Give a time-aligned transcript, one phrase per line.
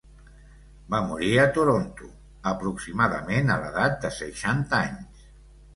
[0.93, 2.09] Va morir a Toronto
[2.53, 5.33] aproximadament a l'edat de seixanta anys.